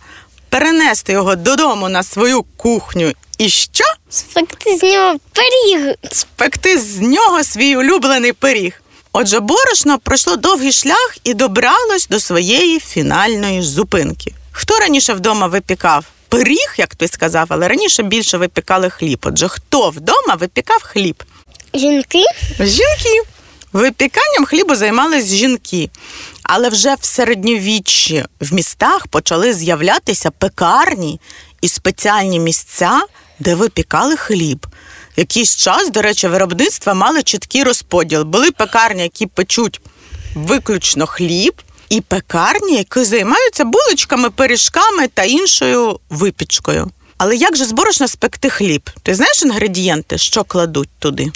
перенести 0.49 1.13
його 1.13 1.35
додому 1.35 1.89
на 1.89 2.03
свою 2.03 2.45
кухню 2.57 3.13
і 3.37 3.49
що? 3.49 3.83
Спекти 4.09 4.77
з 4.77 4.83
нього 4.83 5.15
пиріг. 5.33 5.95
Спекти 6.11 6.79
з 6.79 6.99
нього 6.99 7.43
свій 7.43 7.75
улюблений 7.75 8.33
пиріг. 8.33 8.81
Отже, 9.11 9.39
борошно 9.39 9.99
пройшло 9.99 10.35
довгий 10.35 10.71
шлях 10.71 11.17
і 11.23 11.33
добралось 11.33 12.07
до 12.07 12.19
своєї 12.19 12.79
фінальної 12.79 13.61
зупинки. 13.61 14.33
Хто 14.51 14.79
раніше 14.79 15.13
вдома 15.13 15.47
випікав? 15.47 16.05
Пиріг, 16.29 16.73
як 16.77 16.95
ти 16.95 17.07
сказав, 17.07 17.45
але 17.49 17.67
раніше 17.67 18.03
більше 18.03 18.37
випікали 18.37 18.89
хліб. 18.89 19.19
Отже, 19.23 19.47
хто 19.47 19.89
вдома 19.89 20.35
випікав 20.39 20.83
хліб? 20.83 21.23
Жінки 21.73 22.23
Жінки. 22.59 23.21
Випіканням 23.73 24.45
хлібу 24.45 24.75
займались 24.75 25.33
жінки. 25.33 25.89
Але 26.43 26.69
вже 26.69 26.95
в 26.95 27.05
середньовіччі 27.05 28.25
в 28.39 28.53
містах 28.53 29.07
почали 29.07 29.53
з'являтися 29.53 30.31
пекарні 30.31 31.19
і 31.61 31.67
спеціальні 31.67 32.39
місця, 32.39 33.01
де 33.39 33.55
випікали 33.55 34.15
хліб. 34.15 34.67
Якийсь 35.15 35.55
час, 35.55 35.89
до 35.89 36.01
речі, 36.01 36.27
виробництва 36.27 36.93
мали 36.93 37.23
чіткий 37.23 37.63
розподіл. 37.63 38.23
Були 38.23 38.51
пекарні, 38.51 39.03
які 39.03 39.25
печуть 39.25 39.81
виключно 40.35 41.05
хліб, 41.05 41.53
і 41.89 42.01
пекарні, 42.01 42.75
які 42.75 43.03
займаються 43.03 43.65
булочками, 43.65 44.29
пиріжками 44.29 45.07
та 45.07 45.23
іншою 45.23 45.99
випічкою. 46.09 46.91
Але 47.17 47.35
як 47.35 47.55
же 47.55 47.65
з 47.65 47.71
борошна 47.71 48.07
спекти 48.07 48.49
хліб? 48.49 48.89
Ти 49.03 49.15
знаєш 49.15 49.43
інгредієнти, 49.43 50.17
що 50.17 50.43
кладуть 50.43 50.89
туди? 50.99 51.31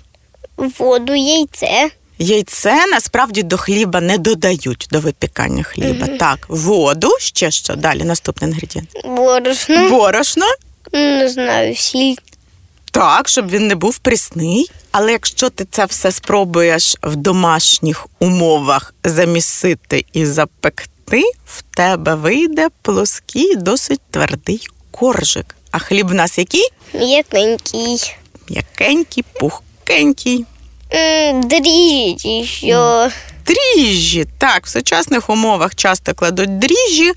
воду, 0.58 1.16
яйце. 1.16 1.90
Яйце 2.20 2.86
насправді 2.92 3.44
до 3.44 3.58
хліба 3.58 4.02
не 4.02 4.18
додають 4.18 4.88
до 4.92 5.00
випікання 5.00 5.64
хліба. 5.64 6.08
Так, 6.08 6.46
воду, 6.50 7.10
ще 7.20 7.52
що 7.52 7.76
далі, 7.76 8.04
наступний 8.04 8.52
інгредієнт. 8.52 8.90
Борошно. 9.06 9.90
Борошно. 9.90 10.46
Не 10.94 11.30
знаю, 11.30 11.76
сіль. 11.76 12.16
Так, 12.91 13.27
щоб 13.27 13.49
він 13.49 13.67
не 13.67 13.75
був 13.75 13.97
прісний. 13.97 14.71
Але 14.91 15.12
якщо 15.12 15.49
ти 15.49 15.65
це 15.71 15.86
все 15.86 16.12
спробуєш 16.12 16.95
в 17.04 17.15
домашніх 17.15 18.08
умовах 18.19 18.93
замісити 19.04 20.06
і 20.13 20.25
запекти, 20.25 21.23
в 21.45 21.62
тебе 21.62 22.15
вийде 22.15 22.67
плоский, 22.82 23.56
досить 23.56 24.01
твердий 24.12 24.67
коржик. 24.91 25.56
А 25.71 25.80
хліб 25.80 26.08
в 26.08 26.13
нас 26.13 26.38
який? 26.38 26.69
М'якенький. 26.93 28.15
М'якенький, 28.49 29.23
пухкенький. 29.39 30.45
Дріжджі, 31.34 32.45
що 32.45 33.10
Дріжджі. 33.45 34.25
Так, 34.38 34.65
в 34.65 34.69
сучасних 34.69 35.30
умовах 35.30 35.75
часто 35.75 36.13
кладуть 36.13 36.60
дріжджі, 36.60 37.13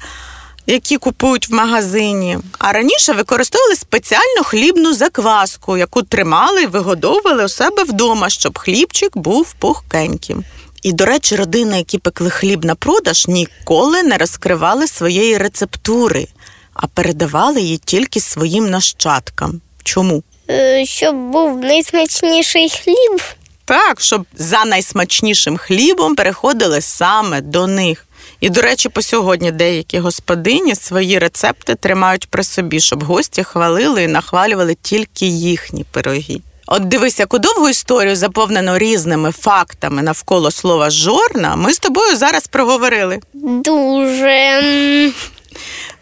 які 0.66 0.96
купують 0.96 1.48
в 1.48 1.54
магазині. 1.54 2.38
А 2.58 2.72
раніше 2.72 3.12
використовували 3.12 3.76
спеціальну 3.76 4.44
хлібну 4.44 4.94
закваску, 4.94 5.76
яку 5.76 6.02
тримали 6.02 6.62
і 6.62 6.66
вигодовували 6.66 7.44
у 7.44 7.48
себе 7.48 7.84
вдома, 7.84 8.30
щоб 8.30 8.58
хлібчик 8.58 9.16
був 9.16 9.54
пухкеньким. 9.58 10.44
І, 10.82 10.92
до 10.92 11.04
речі, 11.06 11.36
родини, 11.36 11.76
які 11.78 11.98
пекли 11.98 12.30
хліб 12.30 12.64
на 12.64 12.74
продаж, 12.74 13.26
ніколи 13.28 14.02
не 14.02 14.18
розкривали 14.18 14.86
своєї 14.86 15.38
рецептури, 15.38 16.26
а 16.74 16.86
передавали 16.86 17.60
її 17.60 17.78
тільки 17.78 18.20
своїм 18.20 18.70
нащадкам. 18.70 19.60
Чому? 19.84 20.22
е, 20.50 20.86
щоб 20.86 21.16
був 21.16 21.58
найсмачніший 21.58 22.70
хліб. 22.70 23.20
Так, 23.64 24.00
щоб 24.00 24.26
за 24.34 24.64
найсмачнішим 24.64 25.56
хлібом 25.56 26.14
переходили 26.16 26.80
саме 26.80 27.40
до 27.40 27.66
них. 27.66 28.06
І, 28.44 28.50
до 28.50 28.62
речі, 28.62 28.88
по 28.88 29.02
сьогодні 29.02 29.52
деякі 29.52 29.98
господині 29.98 30.74
свої 30.74 31.18
рецепти 31.18 31.74
тримають 31.74 32.30
при 32.30 32.44
собі, 32.44 32.80
щоб 32.80 33.04
гості 33.04 33.42
хвалили 33.44 34.02
і 34.02 34.06
нахвалювали 34.08 34.76
тільки 34.82 35.26
їхні 35.26 35.84
пироги. 35.84 36.40
От 36.66 36.88
дивись, 36.88 37.18
яку 37.18 37.38
довгу 37.38 37.68
історію, 37.68 38.16
заповнену 38.16 38.78
різними 38.78 39.32
фактами 39.32 40.02
навколо 40.02 40.50
слова 40.50 40.90
жорна, 40.90 41.56
ми 41.56 41.72
з 41.72 41.78
тобою 41.78 42.16
зараз 42.16 42.46
проговорили. 42.46 43.20
Дуже. 43.34 45.12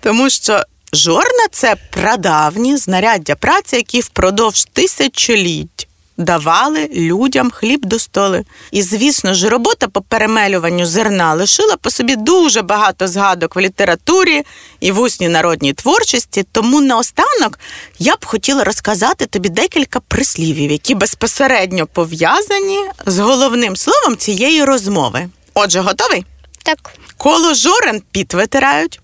Тому 0.01 0.31
що 0.31 0.63
жорна 0.93 1.47
це 1.53 1.77
прадавні 1.91 2.77
знаряддя 2.77 3.35
праці, 3.35 3.77
які 3.77 4.01
впродовж 4.01 4.65
тисячоліть 4.73 5.89
давали 6.17 6.89
людям 6.95 7.51
хліб 7.51 7.85
до 7.85 7.99
столи. 7.99 8.45
І, 8.71 8.83
звісно 8.83 9.35
ж, 9.35 9.49
робота 9.49 9.89
по 9.89 10.03
перемелюванню 10.03 10.87
зерна 10.87 11.35
лишила 11.35 11.77
по 11.77 11.91
собі 11.91 12.17
дуже 12.17 12.63
багато 12.63 13.09
згадок 13.09 13.57
в 13.57 13.59
літературі 13.59 14.43
і 14.81 14.93
в 14.93 15.01
усній 15.01 15.29
народній 15.29 15.73
творчості. 15.73 16.47
Тому 16.53 16.81
наостанок 16.81 17.59
я 17.99 18.15
б 18.15 18.25
хотіла 18.25 18.65
розказати 18.65 19.27
тобі 19.27 19.49
декілька 19.49 20.01
прислівів, 20.01 20.71
які 20.71 20.95
безпосередньо 20.95 21.87
пов'язані 21.87 22.79
з 23.07 23.19
головним 23.19 23.77
словом 23.77 24.17
цієї 24.17 24.65
розмови. 24.65 25.29
Отже, 25.55 25.81
готовий? 25.81 26.25
Так. 26.63 26.79
Коло 27.17 27.55
жорен 27.55 28.03
піт 28.13 28.35
витирають, 28.35 29.01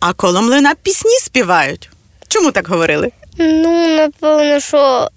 а 0.00 0.12
коло 0.12 0.42
млина 0.42 0.74
пісні 0.82 1.18
співають. 1.18 1.90
Чому 2.28 2.50
так 2.50 2.68
говорили? 2.68 3.10
Ну, 3.38 3.96
напевно, 3.96 4.60
що 4.60 5.08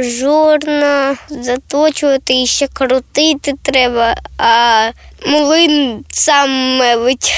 жорна 0.00 1.16
заточувати 1.28 2.42
і 2.42 2.46
ще 2.46 2.66
крутити 2.66 3.54
треба, 3.62 4.14
а 4.38 4.90
млин 5.26 6.04
сам 6.10 6.76
мелить. 6.76 7.32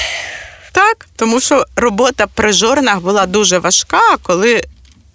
Так, 0.71 1.07
тому 1.15 1.39
що 1.39 1.65
робота 1.75 2.27
при 2.27 2.53
жорнах 2.53 2.99
була 2.99 3.25
дуже 3.25 3.59
важка, 3.59 4.17
коли 4.21 4.63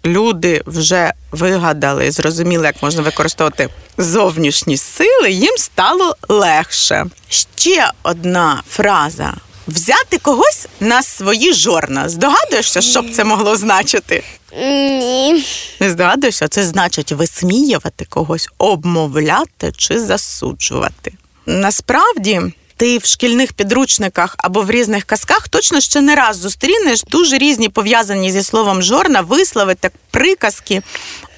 люди 0.04 0.62
вже 0.66 1.12
вигадали 1.32 2.06
і 2.06 2.10
зрозуміли, 2.10 2.66
як 2.66 2.82
можна 2.82 3.02
використовувати 3.02 3.68
зовнішні 3.98 4.76
сили, 4.76 5.30
їм 5.30 5.56
стало 5.56 6.16
легше. 6.28 7.06
Ще 7.28 7.90
одна 8.02 8.62
фраза. 8.68 9.34
Взяти 9.68 10.18
когось 10.18 10.66
на 10.80 11.02
свої 11.02 11.52
жорна. 11.52 12.08
Здогадуєшся, 12.08 12.80
що 12.80 13.02
б 13.02 13.10
це 13.10 13.24
могло 13.24 13.56
значити? 13.56 14.22
Ні. 14.56 15.44
Не 15.80 15.90
здогадуєшся, 15.90 16.48
це 16.48 16.64
значить 16.64 17.12
висміювати 17.12 18.04
когось, 18.04 18.48
обмовляти 18.58 19.72
чи 19.76 20.00
засуджувати. 20.00 21.12
Насправді, 21.46 22.40
ти 22.78 22.98
в 22.98 23.04
шкільних 23.04 23.52
підручниках 23.52 24.34
або 24.38 24.62
в 24.62 24.70
різних 24.70 25.04
казках 25.04 25.48
точно 25.48 25.80
ще 25.80 26.00
не 26.00 26.14
раз 26.14 26.36
зустрінеш 26.36 27.02
дуже 27.02 27.38
різні 27.38 27.68
пов'язані 27.68 28.32
зі 28.32 28.42
словом 28.42 28.82
жорна, 28.82 29.20
вислови 29.20 29.74
та 29.74 29.90
приказки. 30.10 30.82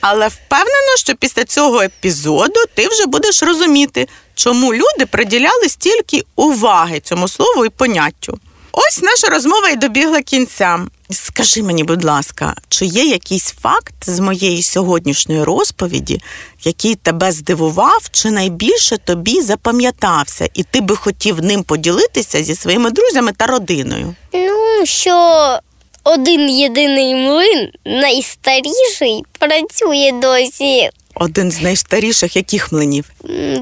Але 0.00 0.29
впевнена, 0.29 0.96
що 0.98 1.14
після 1.14 1.44
цього 1.44 1.83
епізоду 1.83 2.61
ти 2.74 2.88
вже 2.88 3.07
будеш 3.07 3.42
розуміти, 3.42 4.09
чому 4.35 4.74
люди 4.74 5.07
приділяли 5.11 5.68
стільки 5.68 6.24
уваги 6.37 7.00
цьому 7.00 7.29
слову 7.29 7.64
і 7.64 7.68
поняттю. 7.68 8.38
Ось 8.72 9.02
наша 9.02 9.26
розмова 9.26 9.68
і 9.68 9.76
добігла 9.76 10.22
кінця. 10.22 10.78
Скажи 11.11 11.62
мені, 11.62 11.85
будь 11.85 12.04
ласка, 12.04 12.54
чи 12.68 12.87
є 12.87 13.04
якийсь 13.04 13.54
факт 13.62 13.94
з 14.02 14.18
моєї 14.20 14.62
сьогоднішньої 14.62 15.44
розповіді, 15.44 16.20
який 16.64 16.94
тебе 16.94 17.33
здивував, 17.33 18.09
чи 18.11 18.30
найбільше 18.30 18.98
тобі 18.98 19.42
запам'ятався, 19.42 20.48
і 20.54 20.62
ти 20.62 20.80
би 20.80 20.96
хотів 20.96 21.42
ним 21.44 21.62
поділитися 21.62 22.42
зі 22.42 22.54
своїми 22.54 22.90
друзями 22.90 23.33
та 23.37 23.46
родиною? 23.46 24.14
Ну, 24.33 24.87
що 24.87 25.59
один 26.04 26.50
єдиний 26.50 27.14
млин, 27.14 27.68
найстаріший, 27.85 29.22
працює 29.38 30.12
досі 30.22 30.90
Один 31.14 31.50
з 31.50 31.62
найстаріших 31.62 32.37
яких 32.37 32.72
млинів? 32.72 33.04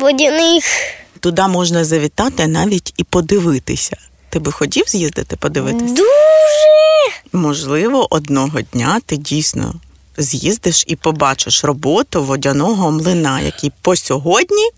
Водяних. 0.00 0.64
Туди 1.20 1.42
можна 1.42 1.84
завітати 1.84 2.46
навіть 2.46 2.94
і 2.96 3.04
подивитися. 3.04 3.96
Ти 4.30 4.38
би 4.38 4.52
хотів 4.52 4.84
з'їздити 4.88 5.36
подивитися? 5.36 5.94
Дуже. 5.94 6.08
Можливо, 7.32 8.06
одного 8.10 8.60
дня 8.60 9.00
ти 9.06 9.16
дійсно 9.16 9.74
з'їздиш 10.18 10.84
і 10.86 10.96
побачиш 10.96 11.64
роботу 11.64 12.24
водяного 12.24 12.90
млина, 12.90 13.40
який 13.40 13.72
по 13.82 13.96
сьогодні 13.96 14.68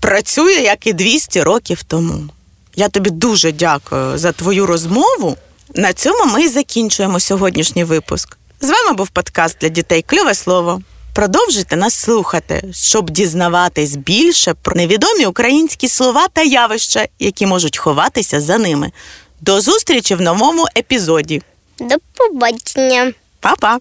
працює 0.00 0.52
як 0.52 0.86
і 0.86 0.92
200 0.92 1.42
років 1.42 1.82
тому. 1.82 2.28
Я 2.76 2.88
тобі 2.88 3.10
дуже 3.10 3.52
дякую 3.52 4.18
за 4.18 4.32
твою 4.32 4.66
розмову. 4.66 5.36
На 5.74 5.92
цьому 5.92 6.32
ми 6.32 6.42
і 6.42 6.48
закінчуємо 6.48 7.20
сьогоднішній 7.20 7.84
випуск. 7.84 8.36
З 8.60 8.68
вами 8.68 8.92
був 8.92 9.08
подкаст 9.08 9.56
для 9.60 9.68
дітей 9.68 10.02
Кльове 10.02 10.34
слово. 10.34 10.82
Продовжуйте 11.18 11.76
нас 11.76 11.94
слухати, 11.94 12.64
щоб 12.72 13.10
дізнаватись 13.10 13.96
більше 13.96 14.54
про 14.54 14.74
невідомі 14.74 15.26
українські 15.26 15.88
слова 15.88 16.28
та 16.32 16.42
явища, 16.42 17.06
які 17.18 17.46
можуть 17.46 17.78
ховатися 17.78 18.40
за 18.40 18.58
ними. 18.58 18.92
До 19.40 19.60
зустрічі 19.60 20.14
в 20.14 20.20
новому 20.20 20.66
епізоді. 20.76 21.42
До 21.78 21.94
побачення. 22.16 23.12
Па-па! 23.40 23.78